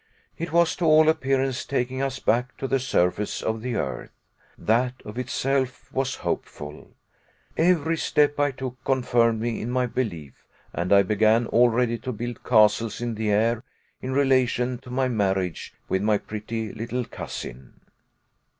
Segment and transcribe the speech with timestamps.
[0.35, 4.09] It was to all appearance taking us back to the surface of the earth.
[4.57, 6.95] That of itself was hopeful.
[7.55, 10.33] Every step I took confirmed me in my belief,
[10.73, 13.63] and I began already to build castles in the air
[14.01, 17.81] in relation to my marriage with my pretty little cousin.